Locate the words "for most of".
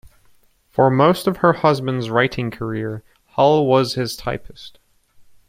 0.67-1.37